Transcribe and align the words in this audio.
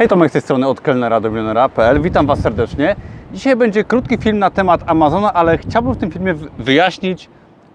Hej, 0.00 0.08
Tomek 0.08 0.30
z 0.30 0.32
tej 0.32 0.42
strony 0.42 0.68
od 0.68 0.80
kelnera 0.80 1.20
do 1.20 1.30
milionera.pl. 1.30 2.00
Witam 2.00 2.26
Was 2.26 2.40
serdecznie. 2.40 2.96
Dzisiaj 3.32 3.56
będzie 3.56 3.84
krótki 3.84 4.18
film 4.18 4.38
na 4.38 4.50
temat 4.50 4.80
Amazona, 4.86 5.32
ale 5.32 5.58
chciałbym 5.58 5.92
w 5.94 5.96
tym 5.96 6.10
filmie 6.10 6.34
wyjaśnić 6.58 7.28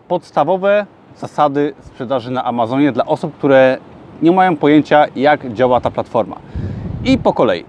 podstawowe 0.07 0.85
zasady 1.17 1.73
sprzedaży 1.81 2.31
na 2.31 2.43
Amazonie 2.43 2.91
dla 2.91 3.05
osób, 3.05 3.37
które 3.37 3.77
nie 4.21 4.31
mają 4.31 4.57
pojęcia, 4.57 5.05
jak 5.15 5.53
działa 5.53 5.81
ta 5.81 5.91
platforma. 5.91 6.35
I 7.03 7.17
po 7.17 7.33
kolei. 7.33 7.65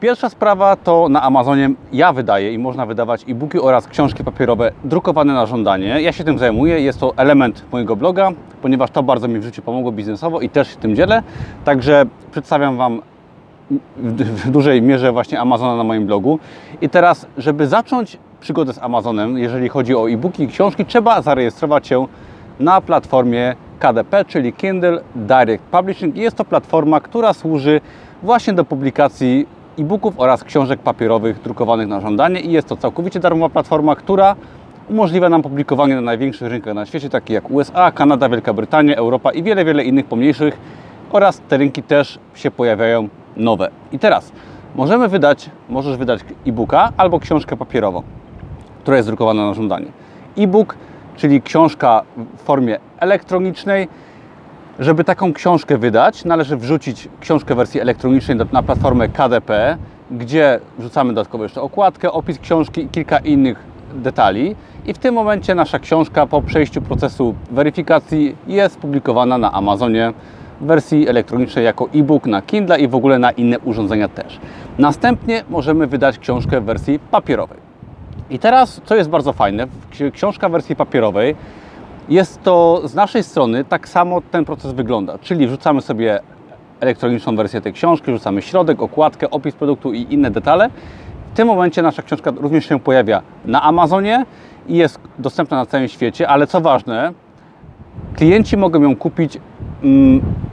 Pierwsza 0.00 0.28
sprawa 0.28 0.76
to 0.76 1.08
na 1.08 1.22
Amazonie 1.22 1.70
ja 1.92 2.12
wydaję 2.12 2.52
i 2.52 2.58
można 2.58 2.86
wydawać 2.86 3.24
e-booki 3.28 3.60
oraz 3.60 3.86
książki 3.86 4.24
papierowe 4.24 4.72
drukowane 4.84 5.34
na 5.34 5.46
żądanie. 5.46 6.02
Ja 6.02 6.12
się 6.12 6.24
tym 6.24 6.38
zajmuję, 6.38 6.80
jest 6.80 7.00
to 7.00 7.12
element 7.16 7.64
mojego 7.72 7.96
bloga, 7.96 8.30
ponieważ 8.62 8.90
to 8.90 9.02
bardzo 9.02 9.28
mi 9.28 9.40
w 9.40 9.42
życiu 9.42 9.62
pomogło 9.62 9.92
biznesowo 9.92 10.40
i 10.40 10.48
też 10.48 10.70
się 10.70 10.76
tym 10.76 10.96
dzielę. 10.96 11.22
Także 11.64 12.06
przedstawiam 12.32 12.76
Wam 12.76 13.02
w 13.96 14.50
dużej 14.50 14.82
mierze 14.82 15.12
właśnie 15.12 15.40
Amazona 15.40 15.76
na 15.76 15.84
moim 15.84 16.06
blogu. 16.06 16.38
I 16.80 16.88
teraz, 16.88 17.26
żeby 17.38 17.66
zacząć 17.66 18.18
przygodę 18.40 18.72
z 18.72 18.78
Amazonem, 18.78 19.38
jeżeli 19.38 19.68
chodzi 19.68 19.94
o 19.94 20.10
e-booki 20.10 20.42
i 20.42 20.48
książki, 20.48 20.84
trzeba 20.84 21.22
zarejestrować 21.22 21.86
się 21.86 22.06
na 22.60 22.80
platformie 22.80 23.54
KDP, 23.78 24.24
czyli 24.24 24.52
Kindle 24.52 25.00
Direct 25.14 25.64
Publishing. 25.64 26.16
Jest 26.16 26.36
to 26.36 26.44
platforma, 26.44 27.00
która 27.00 27.32
służy 27.32 27.80
właśnie 28.22 28.52
do 28.52 28.64
publikacji 28.64 29.46
e-booków 29.78 30.14
oraz 30.16 30.44
książek 30.44 30.80
papierowych 30.80 31.42
drukowanych 31.42 31.88
na 31.88 32.00
żądanie 32.00 32.40
i 32.40 32.52
jest 32.52 32.68
to 32.68 32.76
całkowicie 32.76 33.20
darmowa 33.20 33.48
platforma, 33.48 33.96
która 33.96 34.36
umożliwia 34.90 35.28
nam 35.28 35.42
publikowanie 35.42 35.94
na 35.94 36.00
największych 36.00 36.48
rynkach 36.48 36.74
na 36.74 36.86
świecie, 36.86 37.10
takich 37.10 37.34
jak 37.34 37.50
USA, 37.50 37.92
Kanada, 37.92 38.28
Wielka 38.28 38.52
Brytania, 38.52 38.96
Europa 38.96 39.32
i 39.32 39.42
wiele, 39.42 39.64
wiele 39.64 39.84
innych 39.84 40.06
pomniejszych 40.06 40.58
oraz 41.12 41.40
te 41.48 41.56
rynki 41.56 41.82
też 41.82 42.18
się 42.34 42.50
pojawiają 42.50 43.08
nowe. 43.36 43.70
I 43.92 43.98
teraz 43.98 44.32
możemy 44.74 45.08
wydać, 45.08 45.50
możesz 45.68 45.96
wydać 45.96 46.20
e-booka 46.46 46.92
albo 46.96 47.20
książkę 47.20 47.56
papierową, 47.56 48.02
która 48.82 48.96
jest 48.96 49.08
drukowana 49.08 49.46
na 49.46 49.54
żądanie. 49.54 49.86
E-book, 50.38 50.76
czyli 51.16 51.42
książka 51.42 52.02
w 52.36 52.42
formie 52.42 52.78
elektronicznej. 52.98 53.88
Żeby 54.78 55.04
taką 55.04 55.32
książkę 55.32 55.78
wydać, 55.78 56.24
należy 56.24 56.56
wrzucić 56.56 57.08
książkę 57.20 57.54
w 57.54 57.56
wersji 57.56 57.80
elektronicznej 57.80 58.38
na 58.52 58.62
platformę 58.62 59.08
KDP, 59.08 59.76
gdzie 60.10 60.60
wrzucamy 60.78 61.14
dodatkowo 61.14 61.44
jeszcze 61.44 61.60
okładkę, 61.62 62.12
opis 62.12 62.38
książki 62.38 62.80
i 62.80 62.88
kilka 62.88 63.18
innych 63.18 63.58
detali. 63.94 64.56
I 64.86 64.94
w 64.94 64.98
tym 64.98 65.14
momencie 65.14 65.54
nasza 65.54 65.78
książka 65.78 66.26
po 66.26 66.42
przejściu 66.42 66.82
procesu 66.82 67.34
weryfikacji 67.50 68.36
jest 68.46 68.78
publikowana 68.78 69.38
na 69.38 69.52
Amazonie 69.52 70.12
w 70.60 70.66
wersji 70.66 71.08
elektronicznej 71.08 71.64
jako 71.64 71.88
e-book 71.94 72.26
na 72.26 72.42
Kindle 72.42 72.80
i 72.80 72.88
w 72.88 72.94
ogóle 72.94 73.18
na 73.18 73.30
inne 73.30 73.58
urządzenia 73.58 74.08
też. 74.08 74.40
Następnie 74.78 75.44
możemy 75.50 75.86
wydać 75.86 76.18
książkę 76.18 76.60
w 76.60 76.64
wersji 76.64 76.98
papierowej. 76.98 77.58
I 78.30 78.38
teraz, 78.38 78.80
co 78.84 78.96
jest 78.96 79.10
bardzo 79.10 79.32
fajne, 79.32 79.66
książka 80.12 80.48
w 80.48 80.52
wersji 80.52 80.76
papierowej 80.76 81.36
jest 82.08 82.42
to 82.42 82.82
z 82.84 82.94
naszej 82.94 83.22
strony 83.22 83.64
tak 83.64 83.88
samo 83.88 84.20
ten 84.30 84.44
proces 84.44 84.72
wygląda, 84.72 85.18
czyli 85.18 85.46
wrzucamy 85.46 85.80
sobie 85.80 86.20
elektroniczną 86.80 87.36
wersję 87.36 87.60
tej 87.60 87.72
książki, 87.72 88.12
wrzucamy 88.12 88.42
środek, 88.42 88.82
okładkę, 88.82 89.30
opis 89.30 89.54
produktu 89.54 89.92
i 89.92 90.06
inne 90.10 90.30
detale. 90.30 90.70
W 91.32 91.36
tym 91.36 91.48
momencie 91.48 91.82
nasza 91.82 92.02
książka 92.02 92.32
również 92.36 92.68
się 92.68 92.80
pojawia 92.80 93.22
na 93.44 93.62
Amazonie 93.62 94.26
i 94.68 94.76
jest 94.76 95.00
dostępna 95.18 95.56
na 95.56 95.66
całym 95.66 95.88
świecie, 95.88 96.28
ale 96.28 96.46
co 96.46 96.60
ważne, 96.60 97.12
klienci 98.16 98.56
mogą 98.56 98.82
ją 98.82 98.96
kupić 98.96 99.38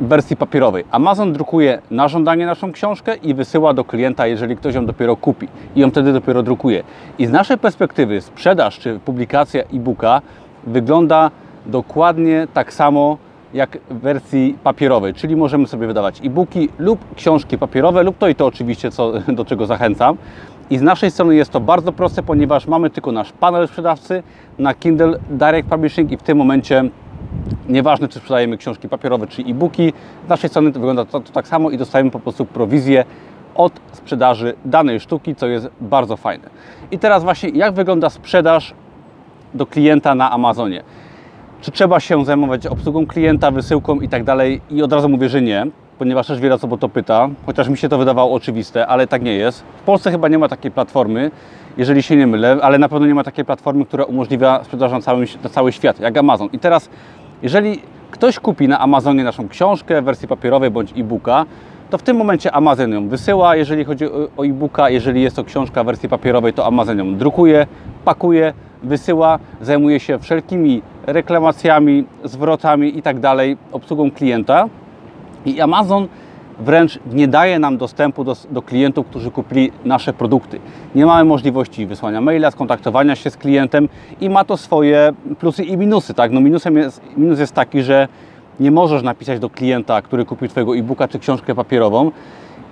wersji 0.01 0.35
papierowej. 0.35 0.83
Amazon 0.91 1.33
drukuje 1.33 1.81
na 1.91 2.07
żądanie 2.07 2.45
naszą 2.45 2.71
książkę 2.71 3.15
i 3.15 3.33
wysyła 3.33 3.73
do 3.73 3.83
klienta, 3.83 4.27
jeżeli 4.27 4.55
ktoś 4.57 4.75
ją 4.75 4.85
dopiero 4.85 5.15
kupi 5.15 5.47
i 5.75 5.79
ją 5.79 5.89
wtedy 5.89 6.13
dopiero 6.13 6.43
drukuje. 6.43 6.83
I 7.19 7.25
z 7.25 7.31
naszej 7.31 7.57
perspektywy 7.57 8.21
sprzedaż 8.21 8.79
czy 8.79 8.99
publikacja 9.05 9.63
e-booka 9.63 10.21
wygląda 10.63 11.31
dokładnie 11.65 12.47
tak 12.53 12.73
samo 12.73 13.17
jak 13.53 13.77
w 13.89 13.99
wersji 13.99 14.57
papierowej, 14.63 15.13
czyli 15.13 15.35
możemy 15.35 15.67
sobie 15.67 15.87
wydawać 15.87 16.21
e-booki 16.25 16.69
lub 16.79 17.15
książki 17.15 17.57
papierowe, 17.57 18.03
lub 18.03 18.17
to 18.17 18.27
i 18.27 18.35
to 18.35 18.45
oczywiście, 18.45 18.91
co, 18.91 19.11
do 19.37 19.45
czego 19.45 19.65
zachęcam. 19.65 20.17
I 20.69 20.77
z 20.77 20.81
naszej 20.81 21.11
strony 21.11 21.35
jest 21.35 21.51
to 21.51 21.59
bardzo 21.59 21.91
proste, 21.91 22.23
ponieważ 22.23 22.67
mamy 22.67 22.89
tylko 22.89 23.11
nasz 23.11 23.31
panel 23.31 23.67
sprzedawcy 23.67 24.23
na 24.59 24.73
Kindle 24.73 25.19
Direct 25.29 25.69
Publishing 25.69 26.11
i 26.11 26.17
w 26.17 26.23
tym 26.23 26.37
momencie 26.37 26.83
Nieważne, 27.69 28.07
czy 28.07 28.19
sprzedajemy 28.19 28.57
książki 28.57 28.89
papierowe, 28.89 29.27
czy 29.27 29.41
e-booki, 29.41 29.93
z 30.25 30.29
naszej 30.29 30.49
strony 30.49 30.71
to 30.71 30.79
wygląda 30.79 31.05
to, 31.05 31.19
to 31.19 31.31
tak 31.31 31.47
samo 31.47 31.69
i 31.69 31.77
dostajemy 31.77 32.11
po 32.11 32.19
prostu 32.19 32.45
prowizję 32.45 33.05
od 33.55 33.73
sprzedaży 33.91 34.53
danej 34.65 34.99
sztuki, 34.99 35.35
co 35.35 35.47
jest 35.47 35.69
bardzo 35.81 36.17
fajne. 36.17 36.49
I 36.91 36.99
teraz 36.99 37.23
właśnie, 37.23 37.49
jak 37.49 37.73
wygląda 37.73 38.09
sprzedaż 38.09 38.73
do 39.53 39.65
klienta 39.65 40.15
na 40.15 40.31
Amazonie? 40.31 40.83
Czy 41.61 41.71
trzeba 41.71 41.99
się 41.99 42.25
zajmować 42.25 42.67
obsługą 42.67 43.07
klienta, 43.07 43.51
wysyłką 43.51 43.99
i 43.99 44.09
tak 44.09 44.23
dalej? 44.23 44.61
I 44.69 44.83
od 44.83 44.93
razu 44.93 45.09
mówię, 45.09 45.29
że 45.29 45.41
nie, 45.41 45.67
ponieważ 45.99 46.27
też 46.27 46.39
wiele 46.39 46.55
osób 46.55 46.73
o 46.73 46.77
to 46.77 46.89
pyta, 46.89 47.29
chociaż 47.45 47.69
mi 47.69 47.77
się 47.77 47.89
to 47.89 47.97
wydawało 47.97 48.33
oczywiste, 48.33 48.87
ale 48.87 49.07
tak 49.07 49.21
nie 49.21 49.33
jest. 49.33 49.63
W 49.77 49.81
Polsce 49.81 50.11
chyba 50.11 50.27
nie 50.27 50.37
ma 50.37 50.47
takiej 50.47 50.71
platformy, 50.71 51.31
jeżeli 51.77 52.03
się 52.03 52.15
nie 52.15 52.27
mylę, 52.27 52.57
ale 52.61 52.77
na 52.77 52.89
pewno 52.89 53.07
nie 53.07 53.15
ma 53.15 53.23
takiej 53.23 53.45
platformy, 53.45 53.85
która 53.85 54.03
umożliwia 54.03 54.63
sprzedaż 54.63 54.91
na 54.91 55.13
na 55.43 55.49
cały 55.49 55.71
świat, 55.71 55.99
jak 55.99 56.17
Amazon. 56.17 56.49
I 56.53 56.59
teraz 56.59 56.89
jeżeli 57.43 57.81
ktoś 58.11 58.39
kupi 58.39 58.67
na 58.67 58.79
Amazonie 58.79 59.23
naszą 59.23 59.49
książkę 59.49 60.01
w 60.01 60.05
wersji 60.05 60.27
papierowej 60.27 60.71
bądź 60.71 60.93
e-booka, 60.97 61.45
to 61.89 61.97
w 61.97 62.03
tym 62.03 62.17
momencie 62.17 62.51
Amazon 62.51 62.91
ją 62.91 63.07
wysyła, 63.09 63.55
jeżeli 63.55 63.85
chodzi 63.85 64.05
o 64.37 64.45
e-booka, 64.45 64.89
jeżeli 64.89 65.21
jest 65.21 65.35
to 65.35 65.43
książka 65.43 65.83
w 65.83 65.85
wersji 65.85 66.09
papierowej, 66.09 66.53
to 66.53 66.65
Amazon 66.65 66.97
ją 66.97 67.15
drukuje, 67.15 67.67
pakuje, 68.05 68.53
wysyła, 68.83 69.39
zajmuje 69.61 69.99
się 69.99 70.19
wszelkimi 70.19 70.81
reklamacjami, 71.07 72.05
zwrotami 72.23 72.97
i 72.97 73.01
tak 73.01 73.17
obsługą 73.71 74.11
klienta. 74.11 74.67
I 75.45 75.61
Amazon 75.61 76.07
wręcz 76.61 76.99
nie 77.13 77.27
daje 77.27 77.59
nam 77.59 77.77
dostępu 77.77 78.23
do, 78.23 78.35
do, 78.51 78.61
klientów, 78.61 79.07
którzy 79.07 79.31
kupili 79.31 79.71
nasze 79.85 80.13
produkty. 80.13 80.59
Nie 80.95 81.05
mamy 81.05 81.23
możliwości 81.23 81.85
wysłania 81.85 82.21
maila, 82.21 82.51
skontaktowania 82.51 83.15
się 83.15 83.29
z 83.29 83.37
klientem 83.37 83.89
i 84.21 84.29
ma 84.29 84.43
to 84.43 84.57
swoje 84.57 85.13
plusy 85.39 85.63
i 85.63 85.77
minusy. 85.77 86.13
Tak? 86.13 86.31
No 86.31 86.41
minusem 86.41 86.77
jest, 86.77 87.01
minus 87.17 87.39
jest 87.39 87.53
taki, 87.53 87.81
że 87.81 88.07
nie 88.59 88.71
możesz 88.71 89.03
napisać 89.03 89.39
do 89.39 89.49
klienta, 89.49 90.01
który 90.01 90.25
kupił 90.25 90.47
Twojego 90.47 90.75
e-booka 90.75 91.07
czy 91.07 91.19
książkę 91.19 91.55
papierową 91.55 92.11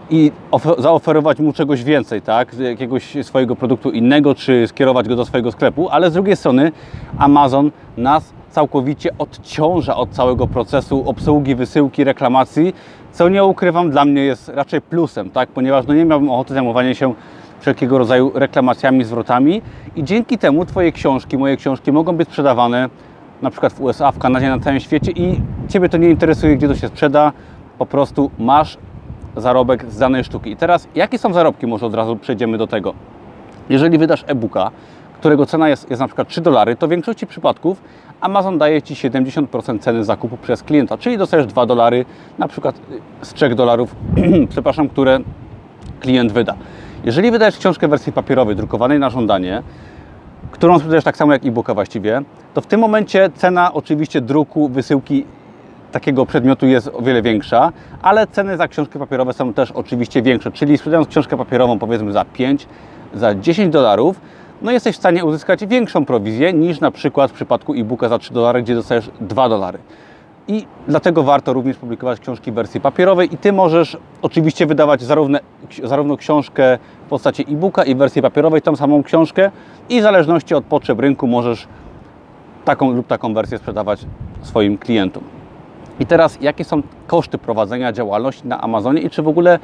i 0.10 0.32
zaoferować 0.78 1.40
mu 1.40 1.54
czegoś 1.54 1.84
więcej, 1.84 2.22
tak? 2.22 2.60
jakiegoś 2.60 3.18
swojego 3.22 3.56
produktu 3.56 3.92
innego, 3.92 4.36
czy 4.36 4.68
skierować 4.68 5.08
go 5.08 5.16
do 5.16 5.26
swojego 5.26 5.52
sklepu, 5.52 5.90
ale 5.90 6.10
z 6.10 6.14
drugiej 6.14 6.36
strony 6.36 6.72
Amazon 7.18 7.72
nas 7.98 8.34
całkowicie 8.50 9.10
odciąża 9.18 9.96
od 9.96 10.10
całego 10.10 10.48
procesu 10.48 11.10
obsługi, 11.10 11.56
wysyłki, 11.56 12.04
reklamacji, 12.04 12.74
co 13.12 13.30
nie 13.30 13.44
ukrywam, 13.44 13.92
dla 13.92 14.06
mnie 14.06 14.22
jest 14.22 14.50
raczej 14.50 14.82
plusem, 14.82 15.30
tak? 15.30 15.50
ponieważ 15.50 15.88
no 15.88 15.94
nie 15.94 16.06
miałbym 16.06 16.30
ochoty 16.30 16.54
zajmowania 16.54 16.94
się 16.94 17.14
wszelkiego 17.60 17.98
rodzaju 17.98 18.32
reklamacjami, 18.36 19.04
zwrotami 19.04 19.62
i 19.96 20.04
dzięki 20.04 20.38
temu 20.38 20.66
Twoje 20.66 20.92
książki, 20.92 21.38
moje 21.38 21.58
książki 21.58 21.92
mogą 21.92 22.16
być 22.16 22.30
sprzedawane 22.30 22.90
na 23.42 23.50
przykład 23.50 23.74
w 23.74 23.82
USA, 23.82 24.12
w 24.12 24.20
Kanadzie, 24.20 24.50
na 24.50 24.60
całym 24.60 24.80
świecie 24.80 25.12
i 25.12 25.42
Ciebie 25.70 25.90
to 25.90 25.98
nie 25.98 26.10
interesuje, 26.10 26.56
gdzie 26.56 26.68
to 26.68 26.76
się 26.76 26.88
sprzeda, 26.88 27.32
po 27.78 27.86
prostu 27.86 28.32
masz 28.40 28.78
zarobek 29.36 29.92
z 29.92 29.98
danej 29.98 30.24
sztuki. 30.24 30.52
I 30.52 30.56
teraz, 30.56 30.88
jakie 30.96 31.18
są 31.18 31.34
zarobki? 31.34 31.68
Może 31.68 31.86
od 31.86 31.96
razu 31.96 32.16
przejdziemy 32.16 32.58
do 32.58 32.68
tego. 32.68 32.94
Jeżeli 33.70 33.98
wydasz 33.98 34.24
e-booka, 34.28 34.72
którego 35.20 35.46
cena 35.46 35.70
jest, 35.70 35.90
jest 35.90 36.00
na 36.00 36.08
przykład 36.08 36.28
3 36.28 36.42
dolary, 36.42 36.76
to 36.76 36.88
w 36.88 36.90
większości 36.90 37.28
przypadków 37.28 37.82
Amazon 38.22 38.58
daje 38.58 38.82
Ci 38.82 38.94
70% 38.94 39.80
ceny 39.80 40.04
zakupu 40.04 40.38
przez 40.38 40.64
klienta, 40.64 40.98
czyli 40.98 41.18
dostajesz 41.18 41.46
2 41.46 41.66
dolary, 41.66 42.06
na 42.38 42.48
przykład 42.48 42.76
z 43.22 43.34
3 43.34 43.56
dolarów, 43.56 43.96
przepraszam, 44.50 44.90
które 44.90 45.20
klient 46.00 46.32
wyda. 46.32 46.56
Jeżeli 47.04 47.32
wydajesz 47.32 47.58
książkę 47.58 47.88
w 47.88 47.90
wersji 47.90 48.14
papierowej, 48.14 48.56
drukowanej 48.56 49.00
na 49.00 49.10
żądanie, 49.10 49.64
którą 50.52 50.78
sprzedajesz 50.78 51.04
tak 51.04 51.18
samo 51.18 51.34
jak 51.34 51.46
e-booka 51.46 51.74
właściwie, 51.74 52.22
to 52.54 52.62
w 52.62 52.66
tym 52.66 52.80
momencie 52.80 53.30
cena 53.36 53.74
oczywiście 53.74 54.22
druku, 54.22 54.70
wysyłki 54.70 55.26
takiego 55.92 56.26
przedmiotu 56.26 56.66
jest 56.66 56.90
o 56.94 57.02
wiele 57.02 57.22
większa, 57.22 57.72
ale 58.02 58.28
ceny 58.28 58.58
za 58.58 58.68
książki 58.68 59.00
papierowe 59.00 59.34
są 59.34 59.54
też 59.54 59.72
oczywiście 59.72 60.22
większe, 60.22 60.52
czyli 60.52 60.78
sprzedając 60.78 61.08
książkę 61.08 61.38
papierową 61.38 61.80
powiedzmy 61.80 62.12
za 62.12 62.26
5, 62.26 62.68
za 63.14 63.36
10 63.36 63.74
dolarów, 63.74 64.22
no 64.62 64.72
jesteś 64.72 64.96
w 64.96 65.00
stanie 65.00 65.26
uzyskać 65.26 65.66
większą 65.66 66.06
prowizję 66.06 66.54
niż 66.54 66.80
na 66.80 66.92
przykład 66.92 67.32
w 67.32 67.34
przypadku 67.34 67.74
e-booka 67.74 68.10
za 68.10 68.20
3 68.20 68.34
dolary, 68.34 68.62
gdzie 68.64 68.76
dostajesz 68.76 69.10
2 69.22 69.50
dolary. 69.50 69.80
I 70.48 70.66
dlatego 70.88 71.24
warto 71.24 71.54
również 71.54 71.78
publikować 71.78 72.20
książki 72.20 72.52
w 72.52 72.56
wersji 72.56 72.82
papierowej 72.82 73.34
i 73.34 73.38
Ty 73.38 73.54
możesz 73.54 73.98
oczywiście 74.22 74.66
wydawać 74.66 75.02
zarówno, 75.02 75.40
zarówno 75.84 76.18
książkę 76.18 76.78
w 77.06 77.10
postaci 77.10 77.46
e-booka 77.50 77.84
i 77.84 77.96
w 77.96 77.98
wersji 77.98 78.22
papierowej, 78.22 78.62
tą 78.62 78.76
samą 78.76 79.04
książkę 79.04 79.52
i 79.90 80.00
w 80.00 80.04
zależności 80.04 80.56
od 80.56 80.66
potrzeb 80.66 81.00
rynku 81.00 81.28
możesz 81.28 81.68
taką 82.66 82.92
lub 82.92 83.08
taką 83.08 83.34
wersję 83.34 83.58
sprzedawać 83.58 84.06
swoim 84.42 84.78
klientom. 84.78 85.39
I 86.00 86.06
teraz, 86.06 86.38
jakie 86.42 86.64
są 86.64 86.82
koszty 87.08 87.38
prowadzenia 87.38 87.92
działalności 87.92 88.48
na 88.48 88.62
Amazonie 88.62 89.02
i 89.02 89.10
czy 89.10 89.22
w 89.22 89.28
ogóle 89.28 89.60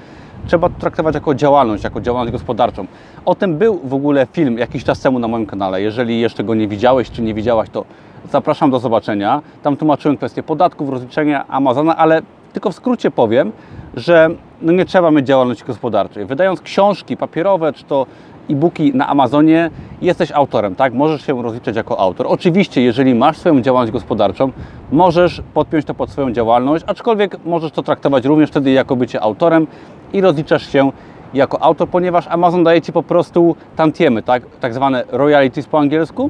trzeba 0.48 0.70
to 0.70 0.76
traktować 0.80 1.16
jako 1.16 1.36
działalność, 1.36 1.84
jako 1.84 2.02
działalność 2.02 2.32
gospodarczą? 2.32 2.86
O 3.26 3.36
tym 3.36 3.58
był 3.58 3.80
w 3.84 3.94
ogóle 3.94 4.28
film 4.32 4.58
jakiś 4.58 4.84
czas 4.84 5.00
temu 5.00 5.20
na 5.20 5.28
moim 5.28 5.46
kanale. 5.46 5.82
Jeżeli 5.82 6.20
jeszcze 6.20 6.44
go 6.44 6.56
nie 6.56 6.68
widziałeś 6.68 7.12
czy 7.12 7.22
nie 7.22 7.34
widziałaś, 7.34 7.70
to 7.70 7.86
zapraszam 8.32 8.72
do 8.72 8.80
zobaczenia. 8.80 9.42
Tam 9.64 9.78
tłumaczyłem 9.78 10.18
kwestię 10.18 10.44
podatków, 10.44 10.90
rozliczenia 10.90 11.48
Amazona, 11.48 11.98
ale 11.98 12.22
tylko 12.54 12.72
w 12.72 12.76
skrócie 12.76 13.12
powiem, 13.12 13.52
że 13.96 14.30
no 14.62 14.72
nie 14.72 14.86
trzeba 14.86 15.12
mieć 15.12 15.28
działalności 15.28 15.64
gospodarczej. 15.66 16.26
Wydając 16.26 16.62
książki 16.62 17.18
papierowe 17.18 17.74
czy 17.74 17.84
to 17.84 18.06
e-booki 18.50 18.92
na 18.96 19.08
Amazonie, 19.08 19.70
jesteś 20.02 20.32
autorem, 20.32 20.76
tak? 20.76 20.94
Możesz 20.94 21.26
się 21.26 21.44
rozliczać 21.44 21.76
jako 21.76 22.00
autor. 22.00 22.28
Oczywiście, 22.30 22.82
jeżeli 22.82 23.16
masz 23.16 23.38
swoją 23.38 23.62
działalność 23.62 23.94
gospodarczą, 23.94 24.52
możesz 24.92 25.42
podpiąć 25.54 25.86
to 25.86 25.94
pod 25.94 26.10
swoją 26.10 26.32
działalność, 26.32 26.86
aczkolwiek 26.88 27.38
możesz 27.46 27.72
to 27.72 27.84
traktować 27.84 28.26
również 28.26 28.50
wtedy 28.50 28.72
jako 28.72 28.96
bycie 28.96 29.22
autorem 29.22 29.68
i 30.14 30.22
rozliczasz 30.22 30.72
się 30.72 30.92
jako 31.34 31.64
autor, 31.64 31.90
ponieważ 31.90 32.28
Amazon 32.28 32.64
daje 32.64 32.82
Ci 32.82 32.94
po 32.94 33.04
prostu 33.04 33.56
tantiemy, 33.76 34.24
tak? 34.24 34.44
tak 34.60 34.74
zwane 34.74 35.04
royalties 35.12 35.66
po 35.68 35.80
angielsku 35.80 36.30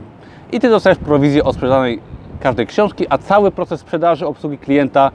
i 0.52 0.60
Ty 0.60 0.70
dostajesz 0.70 0.98
prowizję 0.98 1.44
od 1.44 1.56
sprzedanej 1.56 2.00
każdej 2.40 2.68
książki, 2.68 3.06
a 3.10 3.18
cały 3.18 3.52
proces 3.52 3.80
sprzedaży, 3.80 4.28
obsługi 4.28 4.58
klienta 4.58 5.12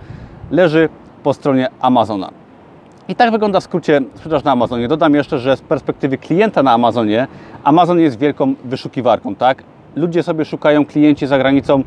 leży 0.50 0.88
po 1.22 1.34
stronie 1.34 1.68
Amazona. 1.80 2.39
I 3.10 3.14
tak 3.14 3.30
wygląda 3.30 3.60
w 3.60 3.64
skrócie 3.64 4.00
sprzedaż 4.14 4.44
na 4.44 4.52
Amazonie. 4.52 4.88
Dodam 4.88 5.14
jeszcze, 5.14 5.38
że 5.38 5.56
z 5.56 5.60
perspektywy 5.60 6.18
klienta 6.18 6.62
na 6.62 6.72
Amazonie, 6.72 7.26
Amazon 7.64 8.00
jest 8.00 8.18
wielką 8.18 8.54
wyszukiwarką, 8.64 9.34
tak? 9.34 9.62
Ludzie 9.96 10.22
sobie 10.22 10.44
szukają 10.44 10.86
klienci 10.86 11.26
za 11.26 11.38
granicą 11.38 11.82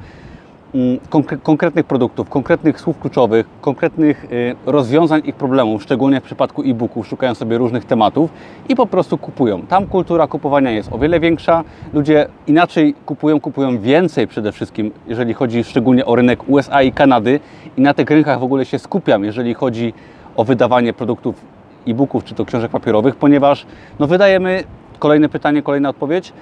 mm, 0.75 0.99
konkretnych 1.43 1.85
produktów, 1.85 2.29
konkretnych 2.29 2.81
słów 2.81 2.99
kluczowych, 2.99 3.45
konkretnych 3.61 4.25
y, 4.31 4.55
rozwiązań 4.65 5.21
ich 5.25 5.35
problemów, 5.35 5.83
szczególnie 5.83 6.21
w 6.21 6.23
przypadku 6.23 6.63
e-booków, 6.63 7.07
szukają 7.07 7.35
sobie 7.35 7.57
różnych 7.57 7.85
tematów 7.85 8.29
i 8.69 8.75
po 8.75 8.85
prostu 8.85 9.17
kupują. 9.17 9.61
Tam 9.61 9.87
kultura 9.87 10.27
kupowania 10.27 10.71
jest 10.71 10.93
o 10.93 10.97
wiele 10.97 11.19
większa, 11.19 11.63
ludzie 11.93 12.27
inaczej 12.47 12.95
kupują, 13.05 13.39
kupują 13.39 13.79
więcej 13.79 14.27
przede 14.27 14.51
wszystkim, 14.51 14.91
jeżeli 15.07 15.33
chodzi 15.33 15.63
szczególnie 15.63 16.05
o 16.05 16.15
rynek 16.15 16.49
USA 16.49 16.81
i 16.81 16.91
Kanady 16.91 17.39
i 17.77 17.81
na 17.81 17.93
tych 17.93 18.09
rynkach 18.09 18.39
w 18.39 18.43
ogóle 18.43 18.65
się 18.65 18.79
skupiam, 18.79 19.23
jeżeli 19.23 19.53
chodzi 19.53 19.93
o 20.35 20.43
wydawanie 20.43 20.93
produktów 20.93 21.45
e-booków 21.87 22.23
czy 22.23 22.35
to 22.35 22.45
książek 22.45 22.71
papierowych, 22.71 23.15
ponieważ 23.15 23.65
no 23.99 24.07
wydajemy, 24.07 24.63
kolejne 24.99 25.29
pytanie, 25.29 25.61
kolejna 25.61 25.89
odpowiedź, 25.89 26.33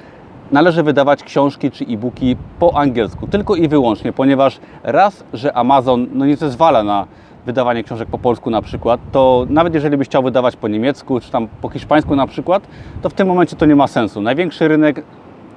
należy 0.52 0.84
wydawać 0.84 1.24
książki 1.24 1.72
czy 1.72 1.86
e-booki 1.86 2.36
po 2.60 2.78
angielsku, 2.78 3.28
tylko 3.28 3.56
i 3.56 3.68
wyłącznie, 3.68 4.14
ponieważ 4.14 4.60
raz, 4.84 5.24
że 5.34 5.54
Amazon 5.54 6.08
no 6.14 6.26
nie 6.26 6.36
zezwala 6.36 6.84
na 6.84 7.08
wydawanie 7.46 7.84
książek 7.84 8.10
po 8.10 8.18
polsku 8.18 8.50
na 8.50 8.62
przykład, 8.62 9.00
to 9.12 9.46
nawet 9.50 9.74
jeżeli 9.74 9.98
byś 9.98 10.08
chciał 10.08 10.24
wydawać 10.24 10.56
po 10.56 10.68
niemiecku 10.68 11.20
czy 11.20 11.32
tam 11.32 11.48
po 11.62 11.70
hiszpańsku 11.70 12.16
na 12.16 12.28
przykład, 12.28 12.68
to 13.02 13.10
w 13.10 13.14
tym 13.14 13.28
momencie 13.28 13.56
to 13.56 13.66
nie 13.66 13.76
ma 13.76 13.88
sensu. 13.88 14.22
Największy 14.22 14.68
rynek, 14.68 15.04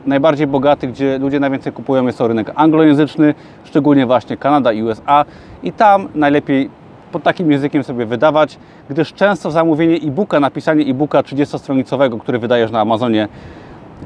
najbardziej 0.06 0.46
bogaty, 0.46 0.86
gdzie 0.88 1.18
ludzie 1.18 1.40
najwięcej 1.40 1.72
kupują 1.72 2.06
jest 2.06 2.18
to 2.18 2.28
rynek 2.28 2.52
anglojęzyczny, 2.54 3.34
szczególnie 3.64 4.06
właśnie 4.06 4.36
Kanada 4.36 4.72
i 4.72 4.82
USA 4.82 5.24
i 5.62 5.72
tam 5.72 6.08
najlepiej 6.14 6.70
pod 7.14 7.22
takim 7.22 7.52
językiem 7.52 7.84
sobie 7.84 8.06
wydawać, 8.06 8.58
gdyż 8.90 9.12
często 9.12 9.50
zamówienie 9.50 9.96
e-booka, 9.96 10.40
napisanie 10.40 10.84
e-booka 10.84 11.20
30-stronicowego, 11.20 12.18
który 12.20 12.38
wydajesz 12.38 12.70
na 12.70 12.80
Amazonie, 12.80 13.28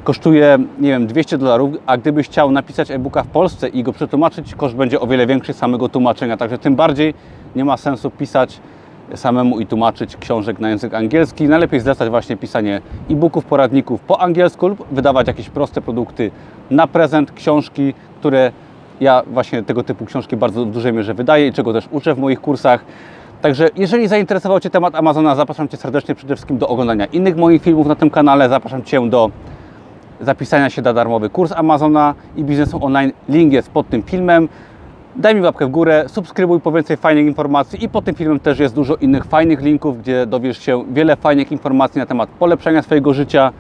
kosztuje, 0.05 0.59
nie 0.81 0.89
wiem, 0.89 1.07
200 1.07 1.39
dolarów, 1.39 1.71
a 1.87 1.97
gdybyś 1.97 2.27
chciał 2.27 2.51
napisać 2.51 2.91
e-booka 2.91 3.23
w 3.23 3.27
Polsce 3.27 3.69
i 3.69 3.83
go 3.83 3.93
przetłumaczyć, 3.93 4.55
koszt 4.55 4.75
będzie 4.75 5.01
o 5.01 5.07
wiele 5.07 5.27
większy 5.27 5.53
samego 5.53 5.89
tłumaczenia, 5.89 6.37
także 6.37 6.59
tym 6.59 6.77
bardziej 6.77 7.15
nie 7.57 7.65
ma 7.65 7.77
sensu 7.77 8.11
pisać 8.11 8.61
samemu 9.15 9.61
i 9.61 9.67
tłumaczyć 9.67 10.17
książek 10.17 10.61
na 10.61 10.69
język 10.71 10.95
angielski. 10.95 11.49
Najlepiej 11.49 11.81
zlecać 11.81 12.11
właśnie 12.11 12.37
pisanie 12.37 12.81
e-booków, 13.11 13.45
poradników 13.45 14.01
po 14.01 14.21
angielsku 14.21 14.69
lub 14.69 14.87
wydawać 14.91 15.27
jakieś 15.27 15.51
proste 15.51 15.81
produkty 15.81 16.31
na 16.71 16.87
prezent, 16.87 17.33
książki, 17.33 17.95
które 18.21 18.53
ja 19.01 19.23
właśnie 19.27 19.63
tego 19.63 19.83
typu 19.83 20.05
książki 20.05 20.37
bardzo 20.37 20.65
w 20.65 20.71
dużej 20.71 20.93
mierze 20.93 21.15
wydaję 21.15 21.47
i 21.47 21.53
czego 21.53 21.73
też 21.73 21.89
uczę 21.91 22.15
w 22.15 22.19
moich 22.19 22.41
kursach. 22.41 22.85
Także 23.43 23.69
jeżeli 23.77 24.09
zainteresował 24.09 24.61
Cię 24.61 24.71
temat 24.71 24.95
Amazona, 24.95 25.35
zapraszam 25.35 25.69
Cię 25.69 25.77
serdecznie 25.77 26.15
przede 26.15 26.37
wszystkim 26.37 26.59
do 26.59 26.69
oglądania 26.69 27.07
innych 27.07 27.37
moich 27.37 27.63
filmów 27.63 27.87
na 27.87 27.95
tym 27.95 28.11
kanale. 28.11 28.49
Zapraszam 28.49 28.83
Cię 28.83 29.11
do 29.11 29.31
zapisania 30.21 30.71
się 30.71 30.83
na 30.83 30.93
darmowy 30.93 31.31
kurs 31.31 31.53
Amazona 31.53 32.15
i 32.37 32.45
biznesu 32.45 32.85
online. 32.85 33.13
Link 33.29 33.53
jest 33.53 33.71
pod 33.71 33.89
tym 33.89 34.03
filmem. 34.03 34.49
Daj 35.17 35.35
mi 35.35 35.41
łapkę 35.41 35.67
w 35.67 35.71
górę, 35.71 36.05
subskrybuj 36.09 36.61
po 36.61 36.73
więcej 36.73 36.97
fajnych 36.97 37.27
informacji 37.27 37.85
i 37.85 37.89
pod 37.89 38.05
tym 38.05 38.15
filmem 38.15 38.41
też 38.41 38.59
jest 38.59 38.75
dużo 38.75 38.97
innych 38.97 39.25
fajnych 39.25 39.63
linków, 39.63 39.99
gdzie 39.99 40.27
dowiesz 40.27 40.59
się 40.59 40.85
wiele 40.91 41.17
fajnych 41.17 41.53
informacji 41.53 41.99
na 41.99 42.07
temat 42.07 42.29
polepszenia 42.29 42.83
swojego 42.83 43.15
życia, 43.15 43.53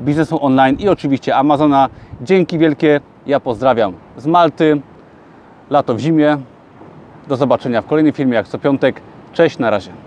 biznesu 0.00 0.44
online 0.44 0.76
i 0.78 0.88
oczywiście 0.88 1.36
Amazona. 1.36 1.88
Dzięki 2.22 2.58
wielkie, 2.58 3.00
ja 3.26 3.40
pozdrawiam 3.40 3.92
z 4.16 4.26
Malty, 4.26 4.80
lato 5.70 5.94
w 5.94 5.98
zimie. 5.98 6.38
Do 7.28 7.36
zobaczenia 7.36 7.82
w 7.82 7.86
kolejnym 7.86 8.12
filmie 8.12 8.34
jak 8.34 8.48
co 8.48 8.58
piątek. 8.58 9.00
Cześć, 9.32 9.58
na 9.58 9.70
razie. 9.70 10.05